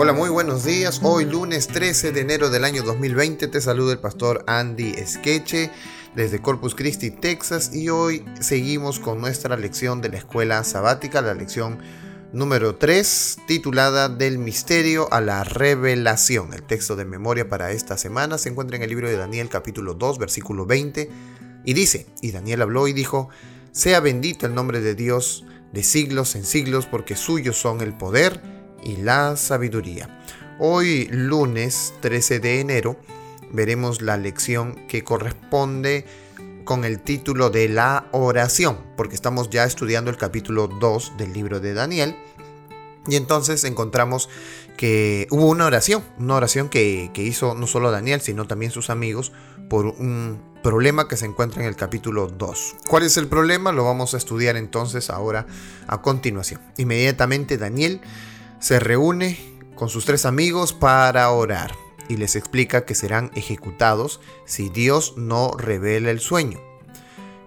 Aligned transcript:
Hola, 0.00 0.12
muy 0.12 0.28
buenos 0.30 0.64
días. 0.64 1.00
Hoy 1.02 1.24
lunes 1.24 1.66
13 1.66 2.12
de 2.12 2.20
enero 2.20 2.50
del 2.50 2.62
año 2.62 2.84
2020 2.84 3.48
te 3.48 3.60
saluda 3.60 3.94
el 3.94 3.98
pastor 3.98 4.44
Andy 4.46 4.94
Skeche 5.04 5.72
desde 6.14 6.40
Corpus 6.40 6.76
Christi, 6.76 7.10
Texas 7.10 7.74
y 7.74 7.88
hoy 7.88 8.24
seguimos 8.38 9.00
con 9.00 9.20
nuestra 9.20 9.56
lección 9.56 10.00
de 10.00 10.10
la 10.10 10.18
escuela 10.18 10.62
sabática, 10.62 11.20
la 11.20 11.34
lección 11.34 11.80
número 12.32 12.76
3 12.76 13.38
titulada 13.48 14.08
Del 14.08 14.38
misterio 14.38 15.12
a 15.12 15.20
la 15.20 15.42
revelación. 15.42 16.54
El 16.54 16.62
texto 16.62 16.94
de 16.94 17.04
memoria 17.04 17.48
para 17.48 17.72
esta 17.72 17.98
semana 17.98 18.38
se 18.38 18.50
encuentra 18.50 18.76
en 18.76 18.84
el 18.84 18.90
libro 18.90 19.08
de 19.08 19.16
Daniel 19.16 19.48
capítulo 19.48 19.94
2 19.94 20.18
versículo 20.18 20.64
20 20.64 21.10
y 21.64 21.72
dice, 21.72 22.06
y 22.22 22.30
Daniel 22.30 22.62
habló 22.62 22.86
y 22.86 22.92
dijo, 22.92 23.30
sea 23.72 23.98
bendito 23.98 24.46
el 24.46 24.54
nombre 24.54 24.80
de 24.80 24.94
Dios 24.94 25.44
de 25.72 25.82
siglos 25.82 26.36
en 26.36 26.44
siglos 26.44 26.86
porque 26.86 27.16
suyos 27.16 27.56
son 27.56 27.80
el 27.80 27.94
poder 27.94 28.57
y 28.88 28.96
la 28.96 29.36
sabiduría. 29.36 30.08
Hoy 30.58 31.08
lunes 31.10 31.92
13 32.00 32.40
de 32.40 32.60
enero 32.60 32.96
veremos 33.52 34.00
la 34.00 34.16
lección 34.16 34.86
que 34.88 35.04
corresponde 35.04 36.06
con 36.64 36.84
el 36.84 37.00
título 37.00 37.50
de 37.50 37.68
la 37.68 38.06
oración, 38.12 38.78
porque 38.96 39.14
estamos 39.14 39.50
ya 39.50 39.64
estudiando 39.64 40.10
el 40.10 40.16
capítulo 40.16 40.68
2 40.68 41.12
del 41.18 41.32
libro 41.32 41.60
de 41.60 41.74
Daniel. 41.74 42.16
Y 43.06 43.16
entonces 43.16 43.64
encontramos 43.64 44.28
que 44.76 45.26
hubo 45.30 45.48
una 45.48 45.66
oración, 45.66 46.02
una 46.18 46.36
oración 46.36 46.68
que, 46.68 47.10
que, 47.14 47.22
hizo 47.22 47.54
no 47.54 47.66
solo 47.66 47.90
Daniel, 47.90 48.20
sino 48.20 48.46
también 48.46 48.70
sus 48.70 48.90
amigos 48.90 49.32
por 49.70 49.86
un 49.86 50.40
problema 50.62 51.08
que 51.08 51.16
se 51.16 51.26
encuentra 51.26 51.62
en 51.62 51.68
el 51.68 51.76
capítulo 51.76 52.26
2. 52.26 52.76
¿Cuál 52.88 53.02
es 53.02 53.16
el 53.16 53.28
problema? 53.28 53.72
Lo 53.72 53.84
vamos 53.84 54.12
a 54.14 54.16
estudiar 54.18 54.56
entonces 54.56 55.08
ahora 55.08 55.46
a 55.86 56.02
continuación. 56.02 56.60
Inmediatamente 56.76 57.56
Daniel 57.56 58.02
se 58.60 58.80
reúne 58.80 59.38
con 59.74 59.88
sus 59.88 60.04
tres 60.04 60.24
amigos 60.24 60.72
para 60.72 61.30
orar 61.30 61.74
y 62.08 62.16
les 62.16 62.36
explica 62.36 62.84
que 62.84 62.94
serán 62.94 63.30
ejecutados 63.34 64.20
si 64.44 64.68
Dios 64.68 65.14
no 65.16 65.52
revela 65.56 66.10
el 66.10 66.20
sueño. 66.20 66.60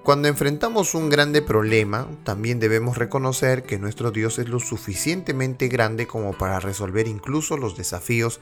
Cuando 0.03 0.28
enfrentamos 0.28 0.95
un 0.95 1.09
grande 1.09 1.42
problema, 1.44 2.08
también 2.23 2.59
debemos 2.59 2.98
reconocer 2.98 3.64
que 3.64 3.78
nuestro 3.78 4.12
Dios 4.12 4.40
es 4.40 4.50
lo 4.50 4.59
suficientemente 4.59 5.68
grande 5.68 6.08
como 6.08 6.34
para 6.34 6.59
resolver 6.59 7.08
incluso 7.08 7.56
los 7.56 7.78
desafíos 7.78 8.40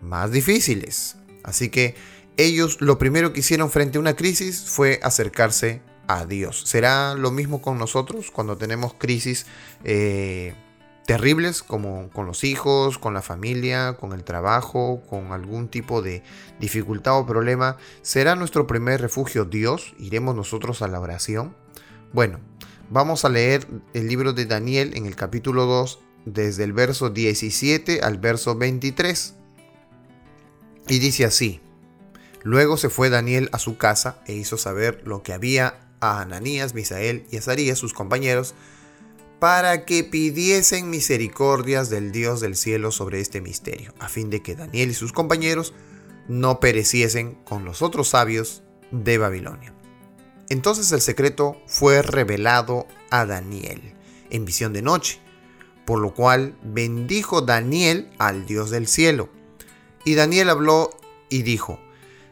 más 0.00 0.30
difíciles. 0.30 1.16
Así 1.42 1.70
que 1.70 1.96
ellos 2.36 2.80
lo 2.80 2.98
primero 2.98 3.32
que 3.32 3.40
hicieron 3.40 3.70
frente 3.70 3.98
a 3.98 4.00
una 4.00 4.14
crisis 4.14 4.64
fue 4.68 5.00
acercarse 5.02 5.82
a 6.06 6.24
Dios. 6.24 6.62
¿Será 6.66 7.14
lo 7.14 7.32
mismo 7.32 7.60
con 7.62 7.78
nosotros 7.78 8.30
cuando 8.30 8.56
tenemos 8.56 8.94
crisis? 8.94 9.46
Eh, 9.82 10.54
terribles 11.06 11.62
como 11.62 12.10
con 12.10 12.26
los 12.26 12.44
hijos, 12.44 12.98
con 12.98 13.14
la 13.14 13.22
familia, 13.22 13.96
con 13.98 14.12
el 14.12 14.24
trabajo, 14.24 15.02
con 15.08 15.32
algún 15.32 15.68
tipo 15.68 16.02
de 16.02 16.22
dificultad 16.60 17.18
o 17.18 17.26
problema, 17.26 17.76
¿será 18.02 18.36
nuestro 18.36 18.66
primer 18.66 19.00
refugio 19.00 19.44
Dios? 19.44 19.94
¿Iremos 19.98 20.34
nosotros 20.34 20.82
a 20.82 20.88
la 20.88 21.00
oración? 21.00 21.56
Bueno, 22.12 22.40
vamos 22.90 23.24
a 23.24 23.28
leer 23.28 23.66
el 23.94 24.08
libro 24.08 24.32
de 24.32 24.46
Daniel 24.46 24.92
en 24.94 25.06
el 25.06 25.16
capítulo 25.16 25.66
2 25.66 25.98
desde 26.24 26.64
el 26.64 26.72
verso 26.72 27.10
17 27.10 28.00
al 28.02 28.18
verso 28.18 28.54
23. 28.54 29.34
Y 30.88 30.98
dice 30.98 31.24
así, 31.24 31.60
luego 32.42 32.76
se 32.76 32.90
fue 32.90 33.10
Daniel 33.10 33.48
a 33.52 33.58
su 33.58 33.76
casa 33.76 34.22
e 34.26 34.34
hizo 34.34 34.56
saber 34.56 35.02
lo 35.04 35.22
que 35.22 35.32
había 35.32 35.80
a 36.00 36.20
Ananías, 36.20 36.74
Misael 36.74 37.26
y 37.30 37.36
Azarías, 37.36 37.78
sus 37.78 37.94
compañeros, 37.94 38.54
para 39.42 39.84
que 39.84 40.04
pidiesen 40.04 40.88
misericordias 40.88 41.90
del 41.90 42.12
Dios 42.12 42.40
del 42.40 42.54
cielo 42.54 42.92
sobre 42.92 43.18
este 43.18 43.40
misterio, 43.40 43.92
a 43.98 44.08
fin 44.08 44.30
de 44.30 44.40
que 44.40 44.54
Daniel 44.54 44.90
y 44.90 44.94
sus 44.94 45.12
compañeros 45.12 45.74
no 46.28 46.60
pereciesen 46.60 47.34
con 47.42 47.64
los 47.64 47.82
otros 47.82 48.10
sabios 48.10 48.62
de 48.92 49.18
Babilonia. 49.18 49.74
Entonces 50.48 50.92
el 50.92 51.00
secreto 51.00 51.60
fue 51.66 52.02
revelado 52.02 52.86
a 53.10 53.26
Daniel 53.26 53.94
en 54.30 54.44
visión 54.44 54.72
de 54.72 54.82
noche, 54.82 55.18
por 55.86 55.98
lo 55.98 56.14
cual 56.14 56.56
bendijo 56.62 57.40
Daniel 57.40 58.12
al 58.18 58.46
Dios 58.46 58.70
del 58.70 58.86
cielo. 58.86 59.28
Y 60.04 60.14
Daniel 60.14 60.50
habló 60.50 60.90
y 61.30 61.42
dijo, 61.42 61.80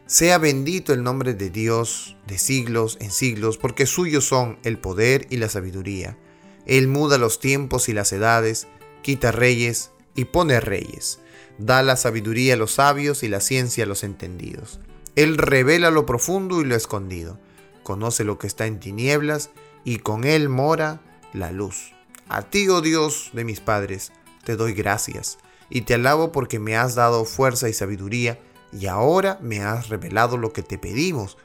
sea 0.05 0.37
bendito 0.37 0.93
el 0.93 1.03
nombre 1.03 1.33
de 1.33 1.49
Dios 1.49 2.15
de 2.25 2.37
siglos 2.37 2.97
en 3.01 3.11
siglos, 3.11 3.57
porque 3.57 3.85
suyos 3.85 4.23
son 4.23 4.59
el 4.63 4.79
poder 4.79 5.27
y 5.29 5.35
la 5.35 5.49
sabiduría 5.49 6.17
él 6.65 6.87
muda 6.87 7.17
los 7.17 7.39
tiempos 7.39 7.89
y 7.89 7.93
las 7.93 8.11
edades, 8.13 8.67
quita 9.01 9.31
reyes 9.31 9.91
y 10.15 10.25
pone 10.25 10.59
reyes. 10.59 11.19
Da 11.57 11.81
la 11.83 11.95
sabiduría 11.95 12.53
a 12.53 12.57
los 12.57 12.73
sabios 12.73 13.23
y 13.23 13.27
la 13.27 13.39
ciencia 13.39 13.83
a 13.83 13.87
los 13.87 14.03
entendidos. 14.03 14.79
Él 15.15 15.37
revela 15.37 15.91
lo 15.91 16.05
profundo 16.05 16.61
y 16.61 16.65
lo 16.65 16.75
escondido. 16.75 17.39
Conoce 17.83 18.23
lo 18.23 18.37
que 18.37 18.47
está 18.47 18.65
en 18.65 18.79
tinieblas 18.79 19.49
y 19.83 19.99
con 19.99 20.23
él 20.23 20.49
mora 20.49 21.01
la 21.33 21.51
luz. 21.51 21.93
A 22.29 22.43
ti, 22.43 22.69
oh 22.69 22.81
Dios 22.81 23.31
de 23.33 23.43
mis 23.43 23.59
padres, 23.59 24.11
te 24.45 24.55
doy 24.55 24.73
gracias 24.73 25.37
y 25.69 25.81
te 25.81 25.95
alabo 25.95 26.31
porque 26.31 26.59
me 26.59 26.77
has 26.77 26.95
dado 26.95 27.25
fuerza 27.25 27.69
y 27.69 27.73
sabiduría 27.73 28.39
y 28.71 28.87
ahora 28.87 29.37
me 29.41 29.61
has 29.61 29.89
revelado 29.89 30.37
lo 30.37 30.53
que 30.53 30.63
te 30.63 30.77
pedimos, 30.77 31.37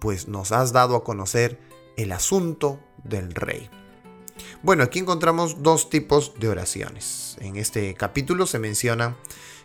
pues 0.00 0.26
nos 0.28 0.50
has 0.50 0.72
dado 0.72 0.96
a 0.96 1.04
conocer 1.04 1.60
el 1.96 2.12
asunto 2.12 2.80
del 3.04 3.34
rey. 3.34 3.70
Bueno, 4.62 4.82
aquí 4.82 4.98
encontramos 4.98 5.62
dos 5.62 5.90
tipos 5.90 6.32
de 6.38 6.48
oraciones. 6.48 7.36
En 7.40 7.56
este 7.56 7.94
capítulo 7.94 8.46
se 8.46 8.58
mencionan 8.58 9.16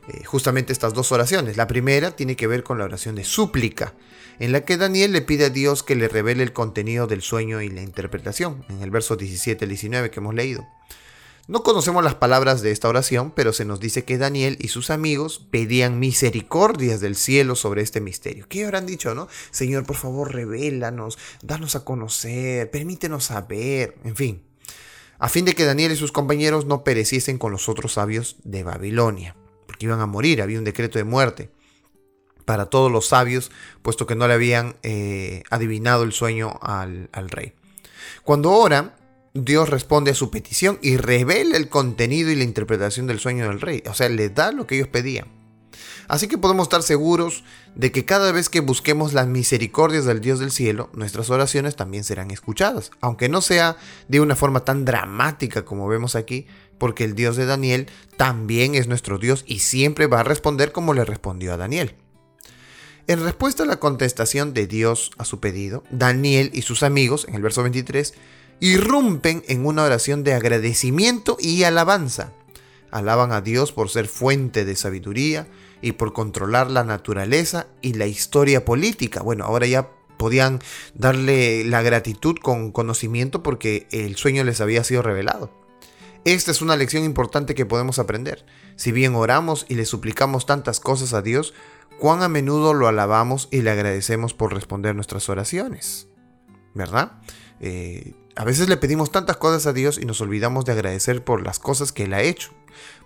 eh, 0.07 0.23
justamente 0.23 0.71
estas 0.71 0.93
dos 0.93 1.11
oraciones. 1.11 1.57
La 1.57 1.67
primera 1.67 2.15
tiene 2.15 2.35
que 2.35 2.47
ver 2.47 2.63
con 2.63 2.77
la 2.77 2.85
oración 2.85 3.15
de 3.15 3.25
súplica, 3.25 3.93
en 4.39 4.53
la 4.53 4.61
que 4.61 4.77
Daniel 4.77 5.11
le 5.11 5.21
pide 5.21 5.45
a 5.45 5.49
Dios 5.49 5.83
que 5.83 5.95
le 5.95 6.07
revele 6.07 6.43
el 6.43 6.53
contenido 6.53 7.07
del 7.07 7.21
sueño 7.21 7.61
y 7.61 7.69
la 7.69 7.81
interpretación, 7.81 8.65
en 8.69 8.81
el 8.81 8.89
verso 8.89 9.17
17 9.17 9.65
al 9.65 9.69
19 9.69 10.09
que 10.09 10.19
hemos 10.19 10.33
leído. 10.33 10.65
No 11.47 11.63
conocemos 11.63 12.03
las 12.03 12.15
palabras 12.15 12.61
de 12.61 12.71
esta 12.71 12.89
oración, 12.89 13.31
pero 13.31 13.53
se 13.53 13.63
nos 13.63 13.79
dice 13.79 14.03
que 14.03 14.17
Daniel 14.17 14.57
y 14.59 14.67
sus 14.69 14.89
amigos 14.89 15.45
pedían 15.49 15.99
misericordias 15.99 16.99
del 16.99 17.15
cielo 17.15 17.55
sobre 17.55 17.81
este 17.81 18.01
misterio. 18.01 18.47
¿Qué 18.49 18.65
habrán 18.65 18.85
dicho, 18.85 19.15
no? 19.15 19.29
Señor, 19.51 19.85
por 19.85 19.95
favor, 19.95 20.33
revélanos, 20.33 21.17
danos 21.41 21.75
a 21.75 21.85
conocer, 21.85 22.69
permítenos 22.69 23.25
saber, 23.25 23.95
en 24.03 24.15
fin 24.15 24.46
a 25.19 25.29
fin 25.29 25.45
de 25.45 25.53
que 25.53 25.65
Daniel 25.65 25.91
y 25.91 25.95
sus 25.95 26.11
compañeros 26.11 26.65
no 26.65 26.83
pereciesen 26.83 27.37
con 27.37 27.51
los 27.51 27.69
otros 27.69 27.93
sabios 27.93 28.37
de 28.43 28.63
Babilonia, 28.63 29.35
porque 29.65 29.85
iban 29.85 30.01
a 30.01 30.05
morir, 30.05 30.41
había 30.41 30.59
un 30.59 30.65
decreto 30.65 30.99
de 30.99 31.03
muerte 31.03 31.49
para 32.45 32.67
todos 32.67 32.89
los 32.89 33.07
sabios, 33.07 33.51
puesto 33.81 34.07
que 34.07 34.15
no 34.15 34.25
le 34.27 34.33
habían 34.33 34.77
eh, 34.81 35.43
adivinado 35.49 36.03
el 36.03 36.13
sueño 36.13 36.57
al, 36.61 37.09
rey. 37.29 37.51
Cuando 38.23 38.51
oran, 38.51 38.95
Dios 39.33 39.69
responde 39.69 40.11
a 40.11 40.15
su 40.15 40.31
petición 40.31 40.79
y 40.81 40.95
revela 40.95 41.57
el 41.57 41.67
contenido 41.67 42.31
y 42.31 42.35
la 42.35 42.45
interpretación 42.45 43.05
del 43.05 43.19
sueño 43.19 43.49
del 43.49 43.59
rey, 43.59 43.83
o 43.89 43.93
sea, 43.93 44.07
le 44.07 44.29
da 44.29 44.53
lo 44.53 44.65
que 44.65 44.75
ellos 44.75 44.87
pedían. 44.87 45.36
Así 46.07 46.27
que 46.27 46.37
podemos 46.37 46.65
estar 46.65 46.83
seguros 46.83 47.43
de 47.75 47.91
que 47.91 48.05
cada 48.05 48.31
vez 48.31 48.49
que 48.49 48.59
busquemos 48.59 49.13
las 49.13 49.27
misericordias 49.27 50.05
del 50.05 50.21
Dios 50.21 50.39
del 50.39 50.51
cielo, 50.51 50.89
nuestras 50.93 51.29
oraciones 51.29 51.75
también 51.75 52.03
serán 52.03 52.31
escuchadas, 52.31 52.91
aunque 53.01 53.29
no 53.29 53.41
sea 53.41 53.77
de 54.07 54.19
una 54.19 54.35
forma 54.35 54.61
tan 54.61 54.85
dramática 54.85 55.65
como 55.65 55.87
vemos 55.87 56.15
aquí, 56.15 56.47
porque 56.77 57.03
el 57.03 57.15
Dios 57.15 57.35
de 57.35 57.45
Daniel 57.45 57.87
también 58.15 58.75
es 58.75 58.87
nuestro 58.87 59.17
Dios 59.17 59.43
y 59.47 59.59
siempre 59.59 60.07
va 60.07 60.21
a 60.21 60.23
responder 60.23 60.71
como 60.71 60.93
le 60.93 61.05
respondió 61.05 61.53
a 61.53 61.57
Daniel. 61.57 61.95
En 63.07 63.23
respuesta 63.23 63.63
a 63.63 63.65
la 63.65 63.79
contestación 63.79 64.53
de 64.53 64.67
Dios 64.67 65.11
a 65.17 65.23
su 65.23 65.39
pedido, 65.39 65.83
Daniel 65.91 66.51
y 66.53 66.63
sus 66.63 66.83
amigos, 66.83 67.25
en 67.29 67.35
el 67.35 67.41
verso 67.41 67.63
23, 67.63 68.13
irrumpen 68.59 69.43
en 69.47 69.65
una 69.65 69.83
oración 69.83 70.23
de 70.23 70.33
agradecimiento 70.33 71.37
y 71.39 71.63
alabanza. 71.63 72.33
Alaban 72.91 73.31
a 73.31 73.41
Dios 73.41 73.71
por 73.71 73.89
ser 73.89 74.07
fuente 74.07 74.65
de 74.65 74.75
sabiduría, 74.75 75.47
y 75.81 75.93
por 75.93 76.13
controlar 76.13 76.71
la 76.71 76.83
naturaleza 76.83 77.67
y 77.81 77.93
la 77.93 78.07
historia 78.07 78.65
política. 78.65 79.21
Bueno, 79.21 79.45
ahora 79.45 79.67
ya 79.67 79.89
podían 80.17 80.59
darle 80.95 81.63
la 81.63 81.81
gratitud 81.81 82.35
con 82.41 82.71
conocimiento 82.71 83.43
porque 83.43 83.87
el 83.91 84.15
sueño 84.15 84.43
les 84.43 84.61
había 84.61 84.83
sido 84.83 85.01
revelado. 85.01 85.51
Esta 86.25 86.51
es 86.51 86.61
una 86.61 86.75
lección 86.75 87.03
importante 87.03 87.55
que 87.55 87.65
podemos 87.65 87.99
aprender. 87.99 88.45
Si 88.75 88.91
bien 88.91 89.15
oramos 89.15 89.65
y 89.69 89.75
le 89.75 89.85
suplicamos 89.85 90.45
tantas 90.45 90.79
cosas 90.79 91.13
a 91.13 91.21
Dios, 91.21 91.53
cuán 91.99 92.21
a 92.21 92.27
menudo 92.27 92.73
lo 92.73 92.87
alabamos 92.87 93.47
y 93.51 93.61
le 93.61 93.71
agradecemos 93.71 94.33
por 94.33 94.53
responder 94.53 94.95
nuestras 94.95 95.29
oraciones. 95.29 96.09
¿Verdad? 96.73 97.13
Eh, 97.59 98.13
a 98.35 98.43
veces 98.43 98.69
le 98.69 98.77
pedimos 98.77 99.11
tantas 99.11 99.37
cosas 99.37 99.65
a 99.65 99.73
Dios 99.73 99.97
y 99.97 100.05
nos 100.05 100.21
olvidamos 100.21 100.63
de 100.65 100.73
agradecer 100.73 101.23
por 101.23 101.43
las 101.43 101.57
cosas 101.57 101.91
que 101.91 102.03
Él 102.03 102.13
ha 102.13 102.21
hecho. 102.21 102.51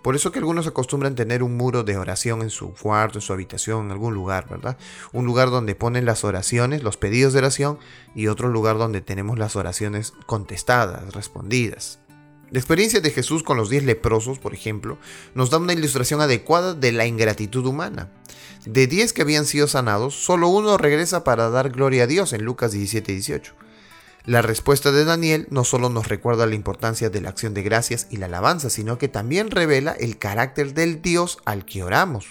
Por 0.02 0.16
eso 0.16 0.32
que 0.32 0.40
algunos 0.40 0.68
acostumbran 0.68 1.16
tener 1.16 1.42
un 1.42 1.56
muro 1.56 1.84
de 1.84 1.96
oración 1.96 2.42
en 2.42 2.50
su 2.50 2.74
cuarto, 2.74 3.20
en 3.20 3.22
su 3.22 3.32
habitación, 3.32 3.86
en 3.86 3.92
algún 3.92 4.14
lugar, 4.14 4.50
¿verdad? 4.50 4.78
Un 5.14 5.26
lugar 5.26 5.50
donde 5.50 5.74
ponen 5.74 6.04
las 6.04 6.26
oraciones, 6.26 6.84
los 6.84 6.98
pedidos 6.98 7.32
de 7.32 7.40
oración 7.40 7.80
y 8.14 8.28
otro 8.28 8.50
lugar 8.50 8.78
donde 8.78 9.00
tenemos 9.00 9.40
las 9.40 9.56
oraciones 9.56 10.14
contestadas, 10.26 11.14
respondidas. 11.14 12.01
La 12.52 12.60
experiencia 12.60 13.00
de 13.00 13.12
Jesús 13.12 13.44
con 13.44 13.56
los 13.56 13.70
diez 13.70 13.84
leprosos, 13.84 14.38
por 14.38 14.54
ejemplo, 14.54 14.98
nos 15.36 15.50
da 15.50 15.58
una 15.58 15.72
ilustración 15.72 16.20
adecuada 16.20 16.74
de 16.74 16.92
la 16.92 17.06
ingratitud 17.06 17.66
humana. 17.66 18.12
De 18.66 18.88
diez 18.88 19.14
que 19.14 19.22
habían 19.22 19.46
sido 19.46 19.70
sanados, 19.70 20.16
solo 20.16 20.50
uno 20.50 20.78
regresa 20.78 21.24
para 21.24 21.50
dar 21.50 21.70
gloria 21.70 22.04
a 22.04 22.08
Dios 22.08 22.34
en 22.34 22.44
Lucas 22.44 22.74
17 22.74 23.14
18. 23.14 23.54
La 24.26 24.42
respuesta 24.42 24.92
de 24.92 25.06
Daniel 25.06 25.48
no 25.50 25.64
solo 25.64 25.88
nos 25.88 26.10
recuerda 26.10 26.46
la 26.46 26.56
importancia 26.56 27.10
de 27.10 27.22
la 27.22 27.30
acción 27.30 27.54
de 27.54 27.64
gracias 27.64 28.08
y 28.10 28.18
la 28.18 28.26
alabanza, 28.26 28.70
sino 28.70 28.98
que 28.98 29.08
también 29.08 29.50
revela 29.50 29.94
el 29.94 30.18
carácter 30.18 30.74
del 30.74 31.02
Dios 31.02 31.38
al 31.46 31.64
que 31.64 31.84
oramos. 31.84 32.28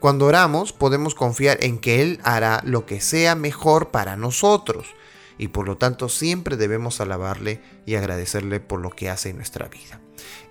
Cuando 0.00 0.24
oramos 0.24 0.72
podemos 0.72 1.14
confiar 1.14 1.58
en 1.60 1.78
que 1.78 2.00
Él 2.00 2.20
hará 2.24 2.62
lo 2.64 2.86
que 2.86 3.02
sea 3.02 3.34
mejor 3.34 3.90
para 3.90 4.16
nosotros 4.16 4.86
y 5.38 5.48
por 5.48 5.66
lo 5.66 5.76
tanto 5.76 6.08
siempre 6.08 6.56
debemos 6.56 7.00
alabarle 7.00 7.60
y 7.84 7.94
agradecerle 7.94 8.60
por 8.60 8.80
lo 8.80 8.90
que 8.90 9.10
hace 9.10 9.30
en 9.30 9.36
nuestra 9.36 9.68
vida. 9.68 10.00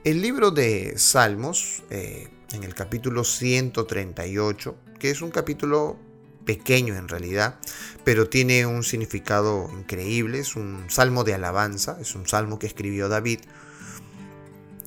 El 0.03 0.21
libro 0.21 0.51
de 0.51 0.93
Salmos, 0.97 1.83
eh, 1.89 2.29
en 2.53 2.63
el 2.63 2.75
capítulo 2.75 3.23
138, 3.23 4.75
que 4.99 5.09
es 5.09 5.21
un 5.21 5.31
capítulo 5.31 5.97
pequeño 6.45 6.95
en 6.95 7.07
realidad, 7.07 7.59
pero 8.03 8.29
tiene 8.29 8.65
un 8.65 8.83
significado 8.83 9.69
increíble, 9.77 10.39
es 10.39 10.55
un 10.55 10.85
salmo 10.89 11.23
de 11.23 11.33
alabanza, 11.33 11.97
es 11.99 12.15
un 12.15 12.27
salmo 12.27 12.59
que 12.59 12.67
escribió 12.67 13.09
David. 13.09 13.39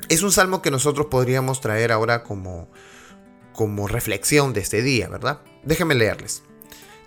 Es 0.08 0.22
un 0.22 0.32
salmo 0.32 0.62
que 0.62 0.70
nosotros 0.70 1.08
podríamos 1.10 1.60
traer 1.60 1.92
ahora 1.92 2.22
como, 2.22 2.68
como 3.52 3.88
reflexión 3.88 4.52
de 4.52 4.60
este 4.60 4.82
día, 4.82 5.08
¿verdad? 5.08 5.40
Déjenme 5.64 5.94
leerles. 5.94 6.44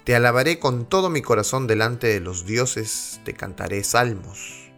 Te 0.04 0.16
alabaré 0.16 0.58
con 0.58 0.86
todo 0.86 1.12
mi 1.12 1.22
corazón 1.22 1.68
delante 1.68 2.08
de 2.08 2.20
los 2.20 2.48
dioses, 2.48 3.22
te 3.24 3.34
cantaré 3.34 3.84
salmos. 3.84 4.72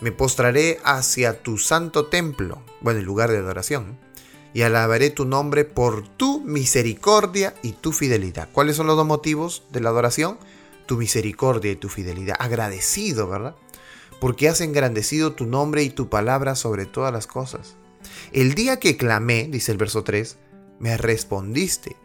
Me 0.00 0.10
postraré 0.10 0.78
hacia 0.84 1.42
tu 1.42 1.58
santo 1.58 2.06
templo, 2.06 2.62
bueno, 2.80 3.00
el 3.00 3.04
lugar 3.04 3.30
de 3.30 3.36
adoración, 3.36 3.98
y 4.54 4.62
alabaré 4.62 5.10
tu 5.10 5.26
nombre 5.26 5.66
por 5.66 6.08
tu 6.08 6.40
misericordia 6.40 7.54
y 7.62 7.72
tu 7.72 7.92
fidelidad. 7.92 8.48
¿Cuáles 8.52 8.76
son 8.76 8.86
los 8.86 8.96
dos 8.96 9.06
motivos 9.06 9.64
de 9.70 9.80
la 9.80 9.90
adoración? 9.90 10.38
Tu 10.86 10.96
misericordia 10.96 11.72
y 11.72 11.76
tu 11.76 11.90
fidelidad. 11.90 12.36
Agradecido, 12.38 13.28
¿verdad? 13.28 13.56
Porque 14.18 14.48
has 14.48 14.62
engrandecido 14.62 15.34
tu 15.34 15.44
nombre 15.44 15.82
y 15.82 15.90
tu 15.90 16.08
palabra 16.08 16.54
sobre 16.54 16.86
todas 16.86 17.12
las 17.12 17.26
cosas. 17.26 17.76
El 18.32 18.54
día 18.54 18.80
que 18.80 18.96
clamé, 18.96 19.46
dice 19.50 19.72
el 19.72 19.78
verso 19.78 20.04
3, 20.04 20.38
me 20.78 20.96
respondiste, 20.96 21.96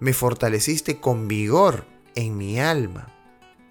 me 0.00 0.12
fortaleciste 0.12 0.98
con 0.98 1.28
vigor 1.28 1.93
en 2.14 2.36
mi 2.36 2.58
alma. 2.60 3.08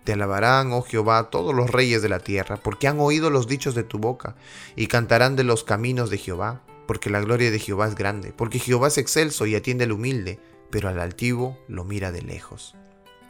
Te 0.03 0.13
alabarán, 0.13 0.73
oh 0.73 0.81
Jehová, 0.81 1.29
todos 1.29 1.55
los 1.55 1.69
reyes 1.69 2.01
de 2.01 2.09
la 2.09 2.19
tierra, 2.19 2.57
porque 2.57 2.87
han 2.87 2.99
oído 2.99 3.29
los 3.29 3.47
dichos 3.47 3.73
de 3.73 3.83
tu 3.83 3.99
boca, 3.99 4.35
y 4.75 4.87
cantarán 4.87 5.35
de 5.35 5.43
los 5.43 5.63
caminos 5.63 6.09
de 6.09 6.17
Jehová, 6.17 6.61
porque 6.87 7.09
la 7.09 7.21
gloria 7.21 7.51
de 7.51 7.59
Jehová 7.59 7.87
es 7.87 7.95
grande, 7.95 8.33
porque 8.35 8.59
Jehová 8.59 8.89
es 8.89 8.97
excelso 8.97 9.45
y 9.45 9.55
atiende 9.55 9.85
al 9.85 9.93
humilde, 9.93 10.39
pero 10.69 10.89
al 10.89 10.99
altivo 10.99 11.57
lo 11.67 11.85
mira 11.85 12.11
de 12.11 12.21
lejos. 12.21 12.75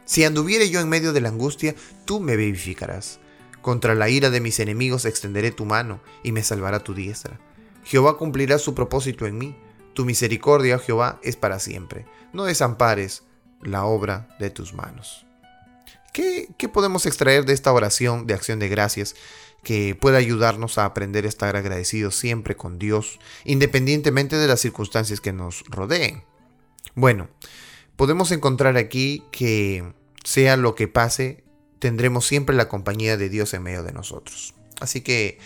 Si 0.04 0.24
anduviere 0.24 0.68
yo 0.68 0.80
en 0.80 0.88
medio 0.88 1.12
de 1.12 1.20
la 1.20 1.28
angustia, 1.28 1.74
tú 2.04 2.20
me 2.20 2.36
vivificarás. 2.36 3.20
Contra 3.62 3.94
la 3.94 4.10
ira 4.10 4.30
de 4.30 4.40
mis 4.40 4.60
enemigos 4.60 5.04
extenderé 5.04 5.52
tu 5.52 5.64
mano, 5.64 6.00
y 6.22 6.32
me 6.32 6.42
salvará 6.42 6.80
tu 6.80 6.92
diestra. 6.92 7.38
Jehová 7.84 8.16
cumplirá 8.16 8.58
su 8.58 8.74
propósito 8.74 9.26
en 9.26 9.38
mí. 9.38 9.56
Tu 9.92 10.04
misericordia, 10.04 10.76
oh 10.76 10.80
Jehová, 10.80 11.20
es 11.22 11.36
para 11.36 11.60
siempre. 11.60 12.04
No 12.32 12.44
desampares 12.44 13.22
la 13.64 13.84
obra 13.84 14.28
de 14.38 14.50
tus 14.50 14.74
manos. 14.74 15.26
¿Qué, 16.12 16.46
podemos 16.72 17.06
extraer 17.06 17.44
de 17.44 17.52
esta 17.52 17.72
oración 17.72 18.26
de 18.26 18.34
acción 18.34 18.60
de 18.60 18.68
gracias 18.68 19.16
que 19.64 19.96
pueda 19.96 20.18
ayudarnos 20.18 20.78
a 20.78 20.84
aprender 20.84 21.24
a 21.24 21.28
estar 21.28 21.56
agradecidos 21.56 22.14
siempre 22.14 22.56
con 22.56 22.78
Dios, 22.78 23.18
independientemente 23.44 24.36
de 24.36 24.46
las 24.46 24.60
circunstancias 24.60 25.20
que 25.20 25.32
nos 25.32 25.64
rodeen? 25.68 26.22
Bueno, 26.94 27.28
podemos 27.96 28.30
encontrar 28.30 28.76
aquí 28.76 29.24
que 29.32 29.92
sea 30.22 30.56
lo 30.56 30.76
que 30.76 30.86
pase, 30.86 31.42
tendremos 31.80 32.26
siempre 32.26 32.54
la 32.54 32.68
compañía 32.68 33.16
de 33.16 33.28
Dios 33.28 33.52
en 33.52 33.64
medio 33.64 33.82
de 33.82 33.92
nosotros. 33.92 34.54
Así 34.80 35.00
que 35.00 35.40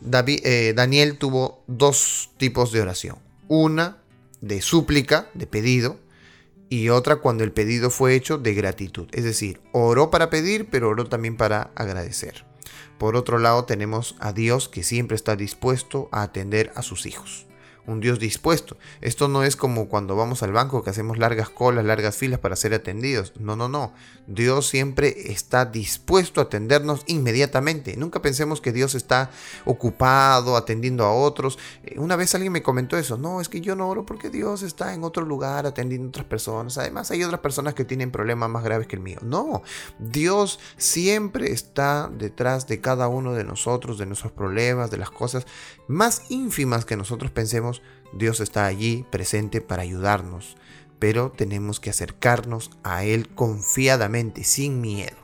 David, 0.00 0.40
eh, 0.44 0.72
Daniel 0.74 1.18
tuvo 1.18 1.64
dos 1.66 2.30
tipos 2.36 2.70
de 2.70 2.80
oración. 2.80 3.18
Una 3.48 3.98
de 4.40 4.62
súplica, 4.62 5.30
de 5.34 5.46
pedido, 5.48 5.98
y 6.68 6.88
otra 6.88 7.16
cuando 7.16 7.44
el 7.44 7.52
pedido 7.52 7.90
fue 7.90 8.14
hecho 8.14 8.38
de 8.38 8.54
gratitud. 8.54 9.08
Es 9.12 9.24
decir, 9.24 9.60
oró 9.72 10.10
para 10.10 10.30
pedir, 10.30 10.68
pero 10.70 10.88
oró 10.88 11.06
también 11.06 11.36
para 11.36 11.70
agradecer. 11.74 12.44
Por 12.98 13.16
otro 13.16 13.38
lado, 13.38 13.64
tenemos 13.64 14.16
a 14.20 14.32
Dios 14.32 14.68
que 14.68 14.82
siempre 14.82 15.14
está 15.14 15.36
dispuesto 15.36 16.08
a 16.12 16.22
atender 16.22 16.72
a 16.74 16.82
sus 16.82 17.06
hijos 17.06 17.46
un 17.86 18.00
Dios 18.00 18.18
dispuesto. 18.18 18.76
Esto 19.00 19.28
no 19.28 19.42
es 19.42 19.56
como 19.56 19.88
cuando 19.88 20.16
vamos 20.16 20.42
al 20.42 20.52
banco 20.52 20.82
que 20.82 20.90
hacemos 20.90 21.18
largas 21.18 21.48
colas, 21.48 21.84
largas 21.84 22.16
filas 22.16 22.40
para 22.40 22.56
ser 22.56 22.74
atendidos. 22.74 23.32
No, 23.38 23.56
no, 23.56 23.68
no. 23.68 23.92
Dios 24.26 24.68
siempre 24.68 25.30
está 25.30 25.64
dispuesto 25.64 26.40
a 26.40 26.44
atendernos 26.44 27.04
inmediatamente. 27.06 27.96
Nunca 27.96 28.20
pensemos 28.22 28.60
que 28.60 28.72
Dios 28.72 28.94
está 28.94 29.30
ocupado 29.64 30.56
atendiendo 30.56 31.04
a 31.04 31.12
otros. 31.12 31.58
Eh, 31.84 31.98
una 31.98 32.16
vez 32.16 32.34
alguien 32.34 32.52
me 32.52 32.62
comentó 32.62 32.96
eso. 32.96 33.16
No, 33.16 33.40
es 33.40 33.48
que 33.48 33.60
yo 33.60 33.76
no 33.76 33.88
oro 33.88 34.04
porque 34.04 34.30
Dios 34.30 34.62
está 34.62 34.94
en 34.94 35.04
otro 35.04 35.24
lugar 35.24 35.66
atendiendo 35.66 36.06
a 36.06 36.08
otras 36.10 36.26
personas. 36.26 36.78
Además 36.78 37.10
hay 37.10 37.22
otras 37.22 37.40
personas 37.40 37.74
que 37.74 37.84
tienen 37.84 38.10
problemas 38.10 38.50
más 38.50 38.64
graves 38.64 38.86
que 38.86 38.96
el 38.96 39.02
mío. 39.02 39.18
No, 39.22 39.62
Dios 39.98 40.58
siempre 40.76 41.52
está 41.52 42.10
detrás 42.12 42.66
de 42.66 42.80
cada 42.80 43.08
uno 43.08 43.34
de 43.34 43.44
nosotros, 43.44 43.98
de 43.98 44.06
nuestros 44.06 44.32
problemas, 44.32 44.90
de 44.90 44.98
las 44.98 45.10
cosas 45.10 45.46
más 45.88 46.22
ínfimas 46.30 46.84
que 46.84 46.96
nosotros 46.96 47.30
pensemos 47.30 47.75
Dios 48.12 48.40
está 48.40 48.66
allí 48.66 49.04
presente 49.10 49.60
para 49.60 49.82
ayudarnos, 49.82 50.56
pero 50.98 51.30
tenemos 51.30 51.80
que 51.80 51.90
acercarnos 51.90 52.70
a 52.82 53.04
Él 53.04 53.28
confiadamente, 53.28 54.44
sin 54.44 54.80
miedo. 54.80 55.16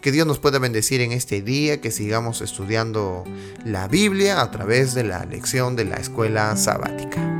Que 0.00 0.12
Dios 0.12 0.26
nos 0.26 0.38
pueda 0.38 0.58
bendecir 0.58 1.00
en 1.00 1.12
este 1.12 1.42
día, 1.42 1.80
que 1.80 1.90
sigamos 1.90 2.40
estudiando 2.40 3.24
la 3.64 3.86
Biblia 3.86 4.40
a 4.40 4.50
través 4.50 4.94
de 4.94 5.04
la 5.04 5.24
lección 5.24 5.76
de 5.76 5.84
la 5.84 5.96
escuela 5.96 6.56
sabática. 6.56 7.31